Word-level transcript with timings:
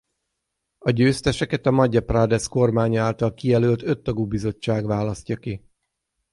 A 0.77 0.89
győzteseket 0.91 1.65
a 1.65 1.71
Madhja 1.71 2.01
Prades 2.01 2.47
kormánya 2.47 3.03
által 3.03 3.33
kijelölt 3.33 3.81
öttagú 3.83 4.27
bizottság 4.27 4.85
választja 4.85 5.37
ki. 5.37 5.65